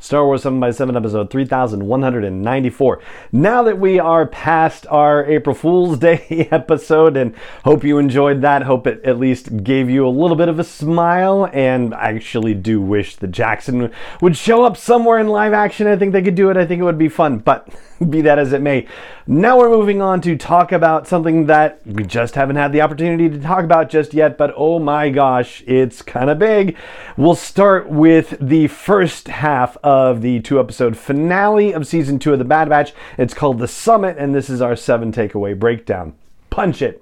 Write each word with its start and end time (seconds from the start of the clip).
Star 0.00 0.24
Wars 0.24 0.44
7x7 0.44 0.96
episode 0.96 1.28
3194. 1.28 3.00
Now 3.32 3.64
that 3.64 3.80
we 3.80 3.98
are 3.98 4.26
past 4.26 4.86
our 4.90 5.26
April 5.26 5.56
Fool's 5.56 5.98
Day 6.08 6.48
episode 6.52 7.16
and 7.16 7.34
hope 7.64 7.82
you 7.82 7.98
enjoyed 7.98 8.40
that, 8.42 8.62
hope 8.62 8.86
it 8.86 9.04
at 9.04 9.18
least 9.18 9.64
gave 9.64 9.90
you 9.90 10.06
a 10.06 10.08
little 10.08 10.36
bit 10.36 10.48
of 10.48 10.60
a 10.60 10.64
smile 10.64 11.50
and 11.52 11.92
I 11.94 12.12
actually 12.12 12.54
do 12.54 12.80
wish 12.80 13.16
that 13.16 13.32
Jackson 13.32 13.92
would 14.20 14.36
show 14.36 14.62
up 14.62 14.76
somewhere 14.76 15.18
in 15.18 15.26
live 15.26 15.52
action. 15.52 15.88
I 15.88 15.96
think 15.96 16.12
they 16.12 16.22
could 16.22 16.36
do 16.36 16.50
it. 16.50 16.56
I 16.56 16.64
think 16.64 16.80
it 16.80 16.84
would 16.84 16.96
be 16.96 17.08
fun, 17.08 17.38
but 17.38 17.68
be 18.10 18.20
that 18.22 18.38
as 18.38 18.52
it 18.52 18.62
may. 18.62 18.86
Now 19.26 19.58
we're 19.58 19.68
moving 19.68 20.00
on 20.00 20.20
to 20.22 20.36
talk 20.36 20.72
about 20.72 21.06
something 21.06 21.46
that 21.46 21.80
we 21.84 22.04
just 22.04 22.34
haven't 22.34 22.56
had 22.56 22.72
the 22.72 22.80
opportunity 22.80 23.28
to 23.28 23.38
talk 23.38 23.64
about 23.64 23.90
just 23.90 24.14
yet, 24.14 24.38
but 24.38 24.54
oh 24.56 24.78
my 24.78 25.10
gosh, 25.10 25.62
it's 25.66 26.02
kind 26.02 26.30
of 26.30 26.38
big. 26.38 26.76
We'll 27.16 27.34
start 27.34 27.88
with 27.88 28.36
the 28.40 28.68
first 28.68 29.28
half 29.28 29.76
of 29.88 30.20
the 30.20 30.38
two 30.40 30.60
episode 30.60 30.98
finale 30.98 31.72
of 31.72 31.86
season 31.86 32.18
two 32.18 32.34
of 32.34 32.38
The 32.38 32.44
Bad 32.44 32.68
Batch. 32.68 32.92
It's 33.16 33.32
called 33.32 33.58
The 33.58 33.66
Summit, 33.66 34.18
and 34.18 34.34
this 34.34 34.50
is 34.50 34.60
our 34.60 34.76
seven 34.76 35.12
takeaway 35.12 35.58
breakdown. 35.58 36.12
Punch 36.50 36.82
it. 36.82 37.00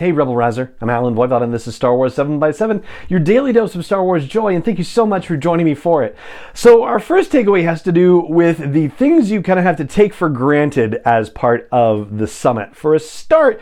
Hey, 0.00 0.12
Rebel 0.12 0.34
Rouser. 0.34 0.72
I'm 0.80 0.88
Allen 0.88 1.14
Voivod, 1.14 1.42
and 1.42 1.52
this 1.52 1.66
is 1.66 1.76
Star 1.76 1.94
Wars 1.94 2.16
7x7, 2.16 2.82
your 3.10 3.20
daily 3.20 3.52
dose 3.52 3.74
of 3.74 3.84
Star 3.84 4.02
Wars 4.02 4.26
joy, 4.26 4.54
and 4.54 4.64
thank 4.64 4.78
you 4.78 4.84
so 4.84 5.04
much 5.04 5.26
for 5.26 5.36
joining 5.36 5.66
me 5.66 5.74
for 5.74 6.02
it. 6.02 6.16
So, 6.54 6.84
our 6.84 6.98
first 6.98 7.30
takeaway 7.30 7.64
has 7.64 7.82
to 7.82 7.92
do 7.92 8.20
with 8.20 8.72
the 8.72 8.88
things 8.88 9.30
you 9.30 9.42
kind 9.42 9.58
of 9.58 9.66
have 9.66 9.76
to 9.76 9.84
take 9.84 10.14
for 10.14 10.30
granted 10.30 11.02
as 11.04 11.28
part 11.28 11.68
of 11.70 12.16
the 12.16 12.26
summit. 12.26 12.74
For 12.74 12.94
a 12.94 12.98
start, 12.98 13.60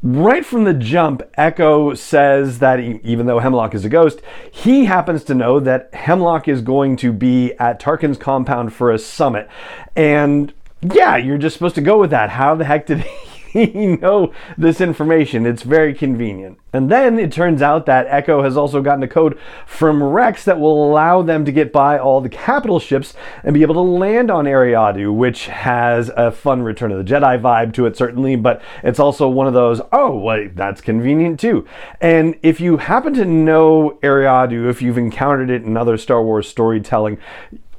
Right 0.00 0.46
from 0.46 0.62
the 0.62 0.74
jump, 0.74 1.22
Echo 1.34 1.92
says 1.94 2.60
that 2.60 2.78
even 2.78 3.26
though 3.26 3.40
Hemlock 3.40 3.74
is 3.74 3.84
a 3.84 3.88
ghost, 3.88 4.22
he 4.50 4.84
happens 4.84 5.24
to 5.24 5.34
know 5.34 5.58
that 5.58 5.92
Hemlock 5.92 6.46
is 6.46 6.62
going 6.62 6.96
to 6.98 7.12
be 7.12 7.52
at 7.54 7.80
Tarkin's 7.80 8.16
compound 8.16 8.72
for 8.72 8.92
a 8.92 8.98
summit. 8.98 9.48
And 9.96 10.54
yeah, 10.80 11.16
you're 11.16 11.36
just 11.36 11.54
supposed 11.54 11.74
to 11.74 11.82
go 11.82 11.98
with 11.98 12.10
that. 12.10 12.30
How 12.30 12.54
the 12.54 12.64
heck 12.64 12.86
did 12.86 13.04
know 14.00 14.32
this 14.56 14.80
information. 14.80 15.46
It's 15.46 15.62
very 15.62 15.94
convenient. 15.94 16.58
And 16.72 16.90
then 16.90 17.18
it 17.18 17.32
turns 17.32 17.62
out 17.62 17.86
that 17.86 18.06
Echo 18.08 18.42
has 18.42 18.56
also 18.56 18.80
gotten 18.80 19.02
a 19.02 19.08
code 19.08 19.38
from 19.66 20.02
Rex 20.02 20.44
that 20.44 20.60
will 20.60 20.88
allow 20.88 21.22
them 21.22 21.44
to 21.44 21.52
get 21.52 21.72
by 21.72 21.98
all 21.98 22.20
the 22.20 22.28
capital 22.28 22.78
ships 22.78 23.14
and 23.42 23.54
be 23.54 23.62
able 23.62 23.74
to 23.74 23.80
land 23.80 24.30
on 24.30 24.44
Eriadu, 24.44 25.12
which 25.14 25.46
has 25.46 26.10
a 26.16 26.30
fun 26.30 26.62
Return 26.62 26.92
of 26.92 26.98
the 26.98 27.12
Jedi 27.12 27.40
vibe 27.40 27.74
to 27.74 27.86
it, 27.86 27.96
certainly, 27.96 28.36
but 28.36 28.62
it's 28.84 29.00
also 29.00 29.28
one 29.28 29.48
of 29.48 29.54
those, 29.54 29.80
oh, 29.92 30.16
well, 30.16 30.48
that's 30.54 30.80
convenient 30.80 31.40
too. 31.40 31.66
And 32.00 32.36
if 32.42 32.60
you 32.60 32.76
happen 32.76 33.14
to 33.14 33.24
know 33.24 33.98
Eriadu, 34.02 34.68
if 34.70 34.80
you've 34.80 34.98
encountered 34.98 35.50
it 35.50 35.64
in 35.64 35.76
other 35.76 35.96
Star 35.96 36.22
Wars 36.22 36.48
storytelling, 36.48 37.18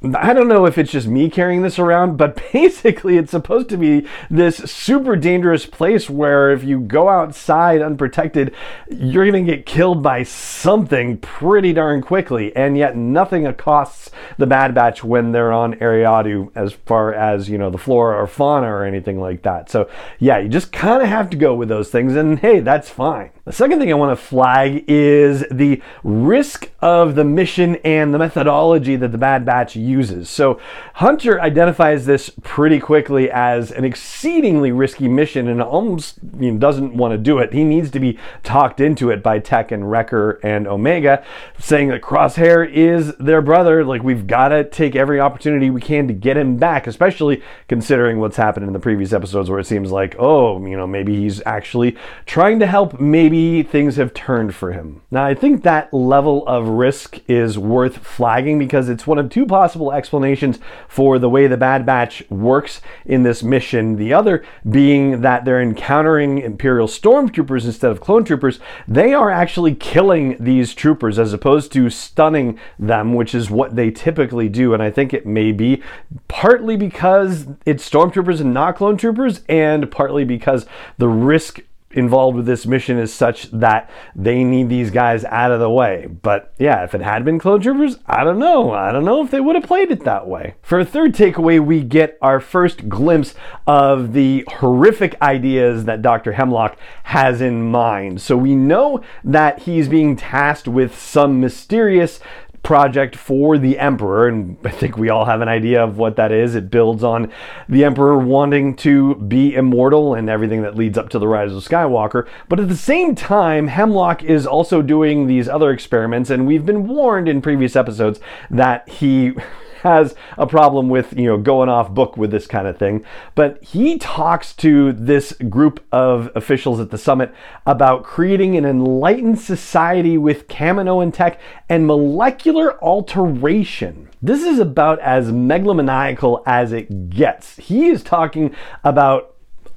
I 0.04 0.32
don't 0.32 0.48
know 0.48 0.66
if 0.66 0.78
it's 0.78 0.90
just 0.90 1.06
me 1.06 1.30
carrying 1.30 1.62
this 1.62 1.78
around, 1.78 2.16
but 2.16 2.40
basically 2.52 3.18
it's 3.18 3.30
supposed 3.30 3.68
to 3.68 3.76
be 3.76 4.06
this 4.28 4.56
super 4.56 5.14
dangerous 5.14 5.64
place 5.64 6.10
where 6.10 6.50
if 6.50 6.64
you 6.64 6.80
go 6.80 7.08
outside 7.08 7.80
unprotected, 7.80 8.52
you're 8.90 9.30
going 9.30 9.46
to 9.46 9.56
get 9.56 9.64
killed 9.64 10.02
by 10.02 10.24
something 10.24 11.18
pretty 11.18 11.72
darn 11.72 12.02
quickly. 12.02 12.54
And 12.56 12.76
yet 12.76 12.96
nothing 12.96 13.46
accosts 13.46 14.10
the 14.38 14.46
Bad 14.46 14.74
Batch 14.74 15.04
when 15.04 15.30
they're 15.30 15.52
on 15.52 15.74
Eriadu 15.74 16.50
as 16.56 16.72
far 16.72 17.14
as, 17.14 17.48
you 17.48 17.56
know, 17.56 17.70
the 17.70 17.78
flora 17.78 18.20
or 18.20 18.26
fauna 18.26 18.66
or 18.66 18.84
anything 18.84 19.20
like 19.20 19.42
that. 19.42 19.70
So 19.70 19.88
yeah, 20.18 20.38
you 20.38 20.48
just 20.48 20.72
kind 20.72 21.02
of 21.02 21.08
have 21.08 21.30
to 21.30 21.36
go 21.36 21.54
with 21.54 21.68
those 21.68 21.90
things. 21.90 22.16
And 22.16 22.40
hey, 22.40 22.58
that's 22.58 22.88
fine. 22.88 23.30
The 23.44 23.52
second 23.52 23.78
thing 23.78 23.90
I 23.90 23.94
want 23.94 24.16
to 24.16 24.24
flag 24.24 24.84
is 24.88 25.44
the 25.50 25.80
risk 26.02 26.70
of 26.80 27.14
the 27.14 27.24
mission 27.24 27.76
and 27.84 28.14
the 28.14 28.18
methodology 28.18 28.96
that 28.96 29.12
the 29.12 29.18
Bad 29.18 29.44
Batch 29.44 29.76
uses. 29.76 29.91
So, 30.28 30.60
Hunter 30.94 31.40
identifies 31.40 32.06
this 32.06 32.30
pretty 32.42 32.80
quickly 32.80 33.30
as 33.30 33.70
an 33.70 33.84
exceedingly 33.84 34.72
risky 34.72 35.08
mission 35.08 35.48
and 35.48 35.62
almost 35.62 36.18
you 36.38 36.52
know, 36.52 36.58
doesn't 36.58 36.94
want 36.94 37.12
to 37.12 37.18
do 37.18 37.38
it. 37.38 37.52
He 37.52 37.64
needs 37.64 37.90
to 37.90 38.00
be 38.00 38.18
talked 38.42 38.80
into 38.80 39.10
it 39.10 39.22
by 39.22 39.38
Tech 39.38 39.72
and 39.72 39.90
Wrecker 39.90 40.40
and 40.42 40.66
Omega, 40.66 41.24
saying 41.58 41.88
that 41.88 42.02
Crosshair 42.02 42.70
is 42.70 43.14
their 43.16 43.42
brother. 43.42 43.84
Like, 43.84 44.02
we've 44.02 44.26
got 44.26 44.48
to 44.48 44.64
take 44.64 44.96
every 44.96 45.20
opportunity 45.20 45.70
we 45.70 45.80
can 45.80 46.08
to 46.08 46.14
get 46.14 46.36
him 46.36 46.56
back, 46.56 46.86
especially 46.86 47.42
considering 47.68 48.18
what's 48.18 48.36
happened 48.36 48.66
in 48.66 48.72
the 48.72 48.78
previous 48.78 49.12
episodes 49.12 49.50
where 49.50 49.58
it 49.58 49.66
seems 49.66 49.90
like, 49.90 50.16
oh, 50.18 50.64
you 50.66 50.76
know, 50.76 50.86
maybe 50.86 51.16
he's 51.16 51.42
actually 51.46 51.96
trying 52.26 52.58
to 52.60 52.66
help, 52.66 53.00
maybe 53.00 53.62
things 53.62 53.96
have 53.96 54.14
turned 54.14 54.54
for 54.54 54.72
him. 54.72 55.02
Now, 55.10 55.24
I 55.24 55.34
think 55.34 55.62
that 55.62 55.92
level 55.92 56.46
of 56.46 56.68
risk 56.68 57.20
is 57.28 57.58
worth 57.58 57.98
flagging 57.98 58.58
because 58.58 58.88
it's 58.88 59.06
one 59.06 59.18
of 59.18 59.30
two 59.30 59.46
possible 59.46 59.81
explanations 59.90 60.58
for 60.86 61.18
the 61.18 61.28
way 61.28 61.46
the 61.46 61.56
Bad 61.56 61.84
Batch 61.84 62.22
works 62.30 62.80
in 63.04 63.22
this 63.22 63.42
mission. 63.42 63.96
The 63.96 64.12
other 64.12 64.44
being 64.68 65.22
that 65.22 65.44
they're 65.44 65.60
encountering 65.60 66.38
Imperial 66.38 66.86
stormtroopers 66.86 67.64
instead 67.64 67.90
of 67.90 68.00
clone 68.00 68.24
troopers. 68.24 68.60
They 68.86 69.14
are 69.14 69.30
actually 69.30 69.74
killing 69.74 70.36
these 70.38 70.74
troopers 70.74 71.18
as 71.18 71.32
opposed 71.32 71.72
to 71.72 71.90
stunning 71.90 72.58
them, 72.78 73.14
which 73.14 73.34
is 73.34 73.50
what 73.50 73.74
they 73.74 73.90
typically 73.90 74.48
do. 74.48 74.74
And 74.74 74.82
I 74.82 74.90
think 74.90 75.12
it 75.12 75.26
may 75.26 75.52
be 75.52 75.82
partly 76.28 76.76
because 76.76 77.46
it's 77.64 77.88
stormtroopers 77.88 78.40
and 78.40 78.52
not 78.52 78.76
clone 78.76 78.96
troopers, 78.96 79.40
and 79.48 79.90
partly 79.90 80.24
because 80.24 80.66
the 80.98 81.08
risk 81.08 81.60
involved 81.94 82.36
with 82.36 82.46
this 82.46 82.66
mission 82.66 82.98
is 82.98 83.12
such 83.12 83.50
that 83.50 83.90
they 84.14 84.44
need 84.44 84.68
these 84.68 84.90
guys 84.90 85.24
out 85.24 85.52
of 85.52 85.60
the 85.60 85.70
way. 85.70 86.06
But 86.06 86.52
yeah, 86.58 86.84
if 86.84 86.94
it 86.94 87.00
had 87.00 87.24
been 87.24 87.38
clone 87.38 87.60
troopers, 87.60 87.98
I 88.06 88.24
don't 88.24 88.38
know. 88.38 88.72
I 88.72 88.92
don't 88.92 89.04
know 89.04 89.24
if 89.24 89.30
they 89.30 89.40
would 89.40 89.56
have 89.56 89.64
played 89.64 89.90
it 89.90 90.04
that 90.04 90.26
way. 90.26 90.54
For 90.62 90.78
a 90.78 90.84
third 90.84 91.14
takeaway, 91.14 91.60
we 91.64 91.82
get 91.82 92.18
our 92.20 92.40
first 92.40 92.88
glimpse 92.88 93.34
of 93.66 94.12
the 94.12 94.44
horrific 94.48 95.20
ideas 95.20 95.84
that 95.84 96.02
Dr. 96.02 96.32
Hemlock 96.32 96.76
has 97.04 97.40
in 97.40 97.70
mind. 97.70 98.20
So 98.20 98.36
we 98.36 98.54
know 98.54 99.02
that 99.24 99.60
he's 99.60 99.88
being 99.88 100.16
tasked 100.16 100.68
with 100.68 100.98
some 100.98 101.40
mysterious 101.40 102.20
project 102.62 103.16
for 103.16 103.58
the 103.58 103.78
Emperor, 103.78 104.28
and 104.28 104.56
I 104.64 104.70
think 104.70 104.96
we 104.96 105.10
all 105.10 105.24
have 105.24 105.40
an 105.40 105.48
idea 105.48 105.82
of 105.82 105.98
what 105.98 106.16
that 106.16 106.30
is. 106.30 106.54
It 106.54 106.70
builds 106.70 107.02
on 107.02 107.32
the 107.68 107.84
Emperor 107.84 108.16
wanting 108.16 108.76
to 108.76 109.16
be 109.16 109.54
immortal 109.54 110.14
and 110.14 110.30
everything 110.30 110.62
that 110.62 110.76
leads 110.76 110.96
up 110.96 111.08
to 111.10 111.18
the 111.18 111.28
rise 111.28 111.52
of 111.52 111.64
Skywalker. 111.64 112.28
But 112.48 112.60
at 112.60 112.68
the 112.68 112.76
same 112.76 113.14
time, 113.14 113.66
Hemlock 113.66 114.22
is 114.22 114.46
also 114.46 114.82
doing 114.82 115.26
these 115.26 115.48
other 115.48 115.70
experiments, 115.70 116.30
and 116.30 116.46
we've 116.46 116.66
been 116.66 116.86
warned 116.86 117.28
in 117.28 117.42
previous 117.42 117.74
episodes 117.74 118.20
that 118.50 118.88
he 118.88 119.32
has 119.82 120.14
a 120.38 120.46
problem 120.46 120.88
with, 120.88 121.12
you 121.12 121.26
know, 121.26 121.36
going 121.36 121.68
off 121.68 121.90
book 121.90 122.16
with 122.16 122.30
this 122.30 122.46
kind 122.46 122.66
of 122.68 122.78
thing. 122.78 123.04
But 123.34 123.62
he 123.62 123.98
talks 123.98 124.54
to 124.54 124.92
this 124.92 125.32
group 125.32 125.84
of 125.90 126.30
officials 126.36 126.78
at 126.78 126.90
the 126.90 126.98
summit 126.98 127.34
about 127.66 128.04
creating 128.04 128.56
an 128.56 128.64
enlightened 128.64 129.40
society 129.40 130.16
with 130.16 130.46
Kaminoan 130.46 131.12
tech 131.12 131.40
and 131.68 131.86
molecular 131.86 132.51
alteration. 132.82 134.08
This 134.20 134.42
is 134.42 134.58
about 134.58 135.00
as 135.00 135.32
megalomaniacal 135.32 136.42
as 136.46 136.72
it 136.72 137.10
gets. 137.10 137.56
He 137.56 137.88
is 137.88 138.02
talking 138.02 138.54
about 138.84 139.31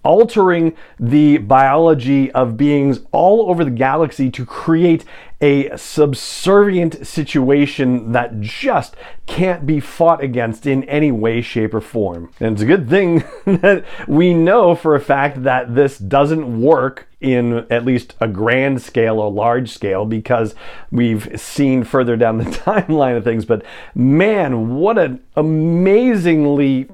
altering 0.06 0.76
the 1.00 1.38
biology 1.40 2.32
of 2.32 2.56
beings 2.56 3.02
all 3.12 3.50
over 3.50 3.66
the 3.66 3.72
galaxy 3.72 4.30
to 4.30 4.46
create 4.46 5.04
a 5.42 5.76
subservient 5.78 7.06
situation 7.06 8.14
that 8.14 8.40
just 8.40 8.96
can't 9.26 9.66
be 9.66 9.80
fought 9.80 10.24
against 10.24 10.66
in 10.66 10.84
any 10.86 11.12
way, 11.12 11.42
shape, 11.42 11.74
or 11.74 11.82
form. 11.82 12.32
And 12.40 12.54
it's 12.54 12.62
a 12.62 12.66
good 12.66 12.90
thing 12.90 13.24
that 13.46 13.84
we 14.08 14.34
know 14.34 14.76
for 14.76 14.96
a 14.96 15.02
fact 15.02 15.44
that 15.44 15.76
this 15.76 15.98
doesn't 15.98 16.62
work 16.62 17.08
in 17.20 17.66
at 17.70 17.84
least 17.84 18.16
a 18.22 18.28
grand 18.28 18.82
scale 18.82 19.20
or 19.20 19.32
large 19.32 19.72
scale 19.72 20.06
because 20.06 20.56
we've 20.92 21.40
seen 21.40 21.84
further 21.84 22.16
down 22.16 22.38
the 22.38 22.44
timeline 22.46 23.18
of 23.18 23.24
things. 23.24 23.46
But 23.46 23.66
man, 23.94 24.76
what 24.76 24.98
an 24.98 25.22
amazingly, 25.36 26.88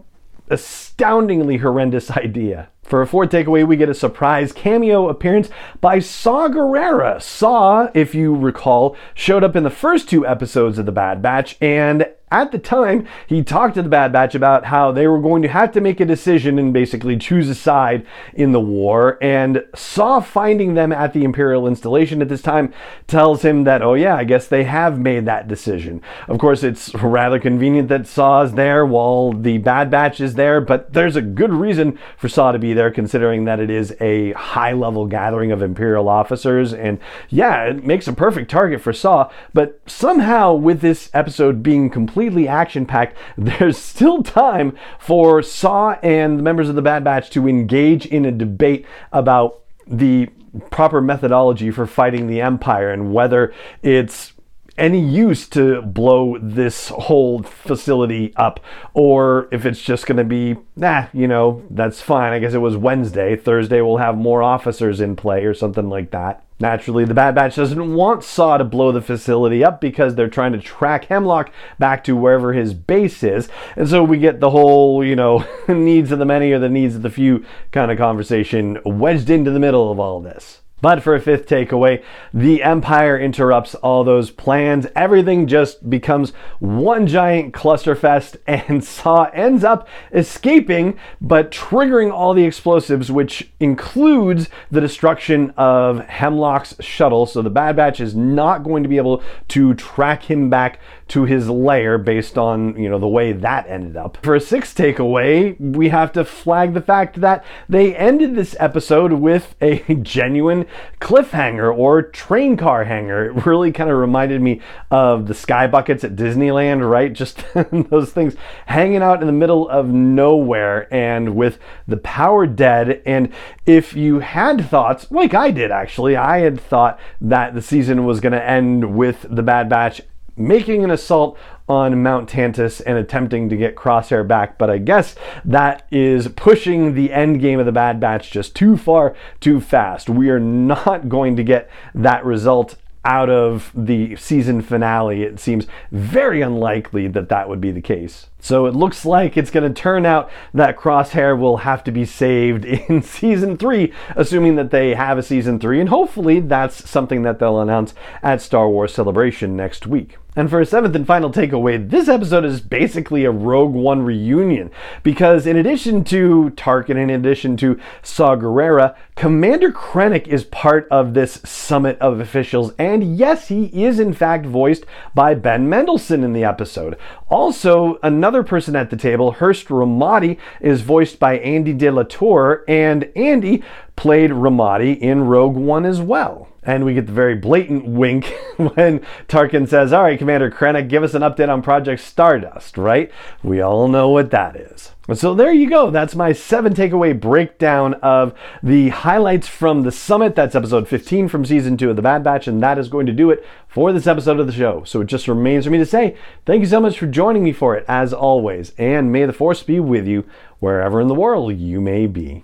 astoundingly 0.50 1.58
horrendous 1.58 2.10
idea. 2.18 2.70
For 2.92 3.02
a 3.02 3.08
fourth 3.08 3.30
takeaway, 3.30 3.66
we 3.66 3.78
get 3.78 3.88
a 3.88 3.94
surprise 3.94 4.52
cameo 4.52 5.08
appearance 5.08 5.50
by 5.80 6.00
Saw 6.00 6.50
Gerrera. 6.50 7.22
Saw, 7.22 7.88
if 7.94 8.14
you 8.14 8.36
recall, 8.36 8.98
showed 9.14 9.46
up 9.46 9.56
in 9.56 9.64
the 9.64 9.70
first 9.70 10.10
two 10.10 10.28
episodes 10.28 10.78
of 10.78 10.86
The 10.86 10.92
Bad 10.92 11.22
Batch 11.22 11.56
and 11.62 12.06
at 12.32 12.54
the 12.54 12.60
time, 12.60 13.06
he 13.28 13.44
talked 13.44 13.76
to 13.76 13.82
the 13.82 13.90
Bad 13.90 14.14
Batch 14.14 14.36
about 14.36 14.66
how 14.66 14.94
they 14.94 15.06
were 15.06 15.20
going 15.20 15.42
to 15.42 15.50
have 15.50 15.74
to 15.74 15.82
make 15.82 16.00
a 16.00 16.06
decision 16.06 16.58
and 16.58 16.72
basically 16.72 17.18
choose 17.18 17.50
a 17.50 17.56
side 17.56 18.08
in 18.34 18.54
the 18.54 18.60
war. 18.62 19.18
And 19.22 19.66
Saw 19.76 20.22
finding 20.22 20.74
them 20.74 20.94
at 20.94 21.12
the 21.12 21.26
Imperial 21.26 21.68
installation 21.68 22.22
at 22.22 22.30
this 22.30 22.42
time 22.42 22.74
tells 23.06 23.44
him 23.44 23.66
that, 23.66 23.82
oh, 23.82 23.96
yeah, 23.96 24.16
I 24.16 24.24
guess 24.24 24.48
they 24.48 24.64
have 24.64 24.98
made 24.98 25.26
that 25.26 25.50
decision. 25.50 26.02
Of 26.30 26.40
course, 26.40 26.64
it's 26.64 26.94
rather 26.96 27.38
convenient 27.38 27.90
that 27.90 28.08
Saw 28.08 28.44
is 28.44 28.54
there 28.54 28.86
while 28.86 29.34
the 29.34 29.58
Bad 29.58 29.92
Batch 29.92 30.22
is 30.22 30.36
there, 30.36 30.62
but 30.62 30.94
there's 30.94 31.18
a 31.18 31.22
good 31.22 31.52
reason 31.52 32.00
for 32.18 32.30
Saw 32.30 32.54
to 32.54 32.60
be 32.60 32.74
there, 32.74 32.81
considering 32.90 33.46
that 33.46 33.60
it 33.60 33.70
is 33.70 33.96
a 34.00 34.32
high 34.32 34.74
level 34.74 35.06
gathering 35.06 35.52
of 35.52 35.62
Imperial 35.62 36.10
officers. 36.10 36.74
And 36.74 37.00
yeah, 37.30 37.66
it 37.66 37.84
makes 37.84 38.08
a 38.08 38.14
perfect 38.14 38.50
target 38.50 38.82
for 38.82 38.94
Saw, 38.94 39.30
but 39.54 39.82
somehow 39.86 40.54
with 40.54 40.82
this 40.82 41.10
episode 41.14 41.62
being 41.62 41.90
completely 41.90 42.48
action 42.48 42.86
packed, 42.86 43.18
there's 43.38 43.78
still 43.78 44.24
time 44.24 44.76
for 45.00 45.44
Saw 45.44 45.92
and 46.02 46.40
the 46.40 46.44
members 46.44 46.70
of 46.70 46.76
the 46.76 46.82
Bad 46.82 47.04
Batch 47.04 47.30
to 47.32 47.48
engage 47.48 48.06
in 48.06 48.26
a 48.26 48.32
debate 48.32 48.86
about 49.12 49.60
the 49.86 50.30
proper 50.70 51.02
methodology 51.02 51.72
for 51.72 51.86
fighting 51.86 52.28
the 52.28 52.42
Empire 52.42 52.92
and 52.92 53.14
whether 53.14 53.54
it's 53.84 54.34
any 54.82 55.00
use 55.00 55.48
to 55.48 55.80
blow 55.84 56.40
this 56.42 56.90
whole 56.90 57.44
facility 57.44 58.34
up 58.36 58.60
or 58.96 59.48
if 59.52 59.64
it's 59.64 59.82
just 59.82 60.08
going 60.08 60.18
to 60.18 60.24
be 60.24 60.58
nah 60.76 61.06
you 61.14 61.28
know 61.28 61.64
that's 61.70 62.02
fine 62.02 62.34
i 62.34 62.40
guess 62.40 62.56
it 62.56 62.58
was 62.58 62.76
wednesday 62.76 63.36
thursday 63.36 63.80
we'll 63.80 63.98
have 63.98 64.18
more 64.18 64.42
officers 64.42 65.00
in 65.00 65.16
play 65.16 65.46
or 65.46 65.54
something 65.54 65.88
like 65.88 66.10
that 66.10 66.44
Naturally, 66.62 67.06
the 67.06 67.16
Bad 67.16 67.34
Batch 67.34 67.56
doesn't 67.56 67.96
want 67.96 68.24
Saw 68.24 68.58
to 68.58 68.64
blow 68.64 68.92
the 68.92 69.02
facility 69.02 69.64
up 69.64 69.82
because 69.82 70.14
they're 70.14 70.30
trying 70.30 70.52
to 70.52 70.60
track 70.60 71.06
Hemlock 71.06 71.52
back 71.80 72.04
to 72.04 72.16
wherever 72.16 72.54
his 72.54 72.76
base 72.76 73.24
is. 73.24 73.50
And 73.76 73.90
so 73.90 74.04
we 74.04 74.20
get 74.20 74.40
the 74.40 74.52
whole, 74.52 75.04
you 75.04 75.16
know, 75.16 75.44
needs 75.68 76.12
of 76.12 76.20
the 76.20 76.26
many 76.26 76.52
or 76.52 76.60
the 76.60 76.70
needs 76.70 76.96
of 76.96 77.02
the 77.02 77.10
few 77.10 77.44
kind 77.72 77.92
of 77.92 77.98
conversation 77.98 78.78
wedged 78.86 79.32
into 79.32 79.50
the 79.50 79.60
middle 79.60 79.92
of 79.92 80.00
all 80.00 80.22
this. 80.22 80.61
But 80.82 81.04
for 81.04 81.16
a 81.16 81.22
fifth 81.22 81.48
takeaway, 81.48 82.04
the 82.34 82.64
Empire 82.64 83.18
interrupts 83.18 83.76
all 83.76 84.04
those 84.04 84.32
plans. 84.32 84.88
Everything 84.96 85.48
just 85.48 85.90
becomes 85.90 86.32
one 86.60 87.08
giant 87.08 87.54
clusterfest, 87.54 88.38
and 88.48 88.84
Saw 88.84 89.26
ends 89.34 89.64
up 89.64 89.88
escaping, 90.12 90.98
but 91.22 91.52
triggering 91.52 92.12
all 92.12 92.34
the 92.34 92.46
explosives, 92.46 93.12
which 93.12 93.52
includes 93.60 94.50
the 94.72 94.82
destruction 94.82 95.52
of 95.52 96.00
Hemlock's 96.08 96.76
shuttle. 96.80 97.26
So 97.26 97.42
the 97.42 97.50
Bad 97.50 97.76
Batch 97.76 98.00
is 98.00 98.16
not 98.16 98.64
going 98.64 98.84
to 98.84 98.90
be 98.90 98.98
able 98.98 99.22
to 99.50 99.74
track 99.76 100.24
him 100.24 100.50
back 100.50 100.80
to 101.10 101.26
his 101.26 101.50
lair 101.50 101.98
based 101.98 102.38
on, 102.38 102.82
you 102.82 102.90
know, 102.90 102.98
the 102.98 103.08
way 103.08 103.34
that 103.34 103.68
ended 103.68 103.98
up. 103.98 104.18
For 104.24 104.34
a 104.34 104.40
sixth 104.40 104.78
takeaway, 104.78 105.60
we 105.60 105.90
have 105.90 106.14
to 106.14 106.24
flag 106.24 106.74
the 106.74 106.82
fact 106.82 107.20
that 107.20 107.44
they 107.68 107.94
ended 107.96 108.36
this 108.36 108.56
episode 108.60 109.14
with 109.14 109.56
a 109.62 109.80
genuine 110.02 110.66
cliffhanger 111.00 111.76
or 111.76 112.02
train 112.02 112.58
car 112.58 112.84
hanger. 112.84 113.26
It 113.26 113.46
really 113.46 113.72
kind 113.72 113.90
of 113.90 113.98
reminded 113.98 114.42
me 114.42 114.62
of 114.90 115.28
the 115.28 115.34
sky 115.34 115.68
buckets 115.68 116.04
at 116.04 116.16
Disneyland, 116.16 116.90
right? 116.90 117.12
Just 117.12 117.44
those 117.90 118.12
things 118.12 118.36
hanging 118.66 119.02
out 119.02 119.22
in 119.22 119.28
the 119.28 119.34
middle 119.34 119.70
of 119.70 119.88
nowhere 119.88 120.92
and 120.94 121.36
with 121.36 121.60
the 121.88 121.98
power 121.98 122.46
dead. 122.46 123.02
And 123.06 123.32
if 123.66 123.96
you 123.96 124.20
had 124.20 124.70
thoughts, 124.70 125.12
like 125.12 125.34
I 125.34 125.52
did 125.52 125.72
actually, 125.72 126.16
I 126.16 126.40
had 126.40 126.60
thought 126.60 127.00
that 127.20 127.54
the 127.54 127.62
season 127.62 128.06
was 128.06 128.20
going 128.20 128.34
to 128.34 128.44
end 128.44 128.96
with 128.96 129.26
the 129.30 129.44
Bad 129.44 129.70
Batch 129.70 130.02
making 130.38 130.84
an 130.84 130.92
assault 130.92 131.38
on 131.72 132.04
Mount 132.04 132.30
Tantiss 132.30 132.82
and 132.86 132.98
attempting 132.98 133.48
to 133.48 133.56
get 133.56 133.78
Crosshair 133.78 134.28
back, 134.28 134.58
but 134.58 134.70
I 134.70 134.78
guess 134.78 135.16
that 135.46 135.88
is 135.90 136.28
pushing 136.28 136.96
the 136.96 137.14
end 137.14 137.40
game 137.40 137.62
of 137.62 137.66
the 137.66 137.72
Bad 137.72 137.98
Batch 137.98 138.30
just 138.30 138.54
too 138.54 138.76
far, 138.76 139.16
too 139.40 139.62
fast. 139.62 140.10
We 140.10 140.30
are 140.32 140.40
not 140.40 141.08
going 141.10 141.38
to 141.38 141.44
get 141.44 141.70
that 141.96 142.26
result 142.26 142.76
out 143.06 143.30
of 143.30 143.72
the 143.74 144.18
season 144.18 144.62
finale. 144.62 145.24
It 145.24 145.40
seems 145.40 145.66
very 145.94 146.42
unlikely 146.42 147.08
that 147.08 147.30
that 147.30 147.48
would 147.48 147.62
be 147.62 147.72
the 147.72 147.82
case. 147.82 148.28
So 148.42 148.66
it 148.66 148.76
looks 148.76 149.06
like 149.06 149.38
it's 149.38 149.52
going 149.52 149.72
to 149.72 149.82
turn 149.82 150.06
out 150.06 150.30
that 150.54 150.78
Crosshair 150.78 151.40
will 151.40 151.58
have 151.58 151.84
to 151.86 151.92
be 151.92 152.06
saved 152.06 152.66
in 152.90 153.04
season 153.04 153.56
three, 153.56 153.94
assuming 154.16 154.56
that 154.56 154.72
they 154.72 154.96
have 154.96 155.18
a 155.18 155.24
season 155.24 155.60
three, 155.60 155.80
and 155.80 155.90
hopefully 155.90 156.40
that's 156.40 156.90
something 156.90 157.22
that 157.22 157.40
they'll 157.40 157.62
announce 157.62 157.94
at 158.24 158.42
Star 158.42 158.68
Wars 158.68 158.94
Celebration 158.94 159.56
next 159.56 159.86
week. 159.86 160.18
And 160.34 160.50
for 160.50 160.62
a 160.62 160.66
seventh 160.66 160.96
and 160.96 161.06
final 161.06 161.30
takeaway, 161.30 161.90
this 161.90 162.08
episode 162.08 162.46
is 162.46 162.62
basically 162.62 163.26
a 163.26 163.32
Rogue 163.32 163.74
One 163.74 164.04
reunion 164.04 164.72
because 165.04 165.46
in 165.46 165.58
addition 165.58 166.06
to 166.06 166.54
Tarkin, 166.56 166.96
in 166.96 167.10
addition 167.10 167.58
to 167.58 167.78
Saw 168.02 168.38
Gerrera, 168.38 168.96
Commander 169.18 169.74
Krennic 169.74 170.28
is 170.30 170.46
part 170.46 170.88
of 170.90 171.14
this 171.14 171.42
summit 171.44 172.00
of 172.00 172.22
officials, 172.22 172.72
and 172.80 173.18
yes, 173.18 173.50
he 173.50 173.66
is 173.84 174.00
in 174.00 174.14
fact 174.14 174.46
voiced 174.46 174.86
by 175.14 175.36
Ben 175.36 175.68
Mendelsohn 175.68 176.24
in 176.24 176.32
the 176.32 176.46
episode. 176.46 176.98
Also, 177.30 178.00
another 178.02 178.31
person 178.44 178.76
at 178.76 178.90
the 178.90 178.98
table, 178.98 179.34
Hurst 179.34 179.68
Romodi, 179.68 180.38
is 180.60 180.82
voiced 180.82 181.20
by 181.20 181.38
Andy 181.40 181.74
De 181.74 181.92
La 181.92 182.04
Tour, 182.04 182.64
and 182.68 183.12
Andy 183.16 183.64
played 183.96 184.32
Romodi 184.32 184.94
in 184.94 185.26
Rogue 185.26 185.56
One 185.56 185.86
as 185.86 186.02
well. 186.02 186.51
And 186.64 186.86
we 186.86 186.94
get 186.94 187.08
the 187.08 187.12
very 187.12 187.36
blatant 187.36 187.86
wink 187.86 188.26
when 188.58 189.00
Tarkin 189.28 189.68
says, 189.68 189.92
All 189.92 190.04
right, 190.04 190.20
Commander 190.20 190.52
Krennic, 190.52 190.90
give 190.90 191.02
us 191.04 191.16
an 191.16 191.24
update 191.24 191.50
on 191.50 191.62
Project 191.62 192.02
Stardust, 192.02 192.78
right? 192.78 193.12
We 193.44 193.62
all 193.62 193.88
know 193.88 194.10
what 194.10 194.30
that 194.32 194.56
is. 194.56 194.92
So 195.16 195.34
there 195.34 195.52
you 195.52 195.70
go. 195.70 195.90
That's 195.90 196.16
my 196.16 196.32
seven 196.32 196.74
takeaway 196.74 197.20
breakdown 197.20 197.96
of 197.96 198.34
the 198.62 198.90
highlights 198.90 199.48
from 199.48 199.82
the 199.82 199.92
summit. 199.92 200.36
That's 200.36 200.56
episode 200.56 200.88
15 200.88 201.28
from 201.28 201.44
season 201.44 201.76
two 201.76 201.90
of 201.90 201.96
The 201.96 202.02
Bad 202.04 202.24
Batch, 202.24 202.48
and 202.48 202.62
that 202.62 202.78
is 202.78 202.88
going 202.88 203.08
to 203.08 203.12
do 203.12 203.32
it 203.32 203.44
for 203.68 203.92
this 203.92 204.08
episode 204.08 204.40
of 204.40 204.46
the 204.46 204.54
show. 204.54 204.84
So 204.84 205.02
it 205.02 205.08
just 205.08 205.28
remains 205.28 205.66
for 205.66 205.72
me 205.72 205.80
to 205.80 205.86
say 205.86 206.16
thank 206.46 206.62
you 206.62 206.68
so 206.68 206.80
much 206.80 207.00
for 207.00 207.08
joining 207.08 207.44
me 207.44 207.52
for 207.52 207.76
it, 207.76 207.84
as 207.88 208.14
always, 208.14 208.74
and 208.78 209.12
may 209.12 209.26
the 209.26 209.34
force 209.34 209.64
be 209.64 209.80
with 209.80 210.08
you 210.08 210.26
wherever 210.60 211.02
in 211.02 211.08
the 211.08 211.16
world 211.16 211.58
you 211.58 211.82
may 211.82 212.06
be. 212.06 212.44